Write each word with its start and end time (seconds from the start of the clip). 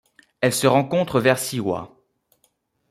Elle 0.39 0.51
se 0.55 0.65
rencontre 0.65 1.19
vers 1.19 1.37
Siwa. 1.37 1.95